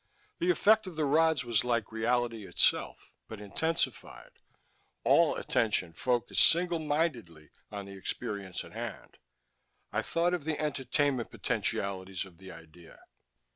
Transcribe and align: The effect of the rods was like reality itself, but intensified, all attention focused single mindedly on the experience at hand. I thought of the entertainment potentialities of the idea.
The 0.39 0.49
effect 0.49 0.87
of 0.87 0.95
the 0.95 1.05
rods 1.05 1.43
was 1.45 1.63
like 1.63 1.91
reality 1.91 2.47
itself, 2.47 3.11
but 3.27 3.39
intensified, 3.39 4.31
all 5.03 5.35
attention 5.35 5.93
focused 5.93 6.41
single 6.49 6.79
mindedly 6.79 7.51
on 7.71 7.85
the 7.85 7.91
experience 7.93 8.63
at 8.63 8.71
hand. 8.71 9.19
I 9.93 10.01
thought 10.01 10.33
of 10.33 10.43
the 10.43 10.59
entertainment 10.59 11.29
potentialities 11.29 12.25
of 12.25 12.39
the 12.39 12.51
idea. 12.51 13.03